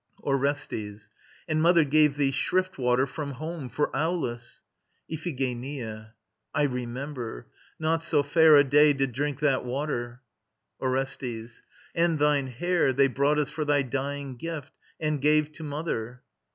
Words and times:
ORESTES. 0.23 1.09
And 1.47 1.61
mother 1.61 1.83
gave 1.83 2.17
thee 2.17 2.31
shrift 2.31 2.79
water 2.79 3.05
from 3.05 3.33
home 3.33 3.69
For 3.69 3.95
Aulis... 3.95 4.63
IPHIGENIA. 5.11 6.15
I 6.55 6.63
remember. 6.63 7.45
Not 7.77 8.03
so 8.03 8.23
fair 8.23 8.55
A 8.55 8.63
day 8.63 8.93
did 8.93 9.11
drink 9.11 9.41
that 9.41 9.63
water! 9.63 10.23
ORESTES. 10.79 11.61
And 11.93 12.17
thine 12.17 12.47
hair 12.47 12.91
They 12.93 13.09
brought 13.09 13.37
us 13.37 13.51
for 13.51 13.63
thy 13.63 13.83
dying 13.83 14.37
gift, 14.37 14.71
and 14.99 15.21
gave 15.21 15.51
To 15.51 15.63
mother. 15.63 16.23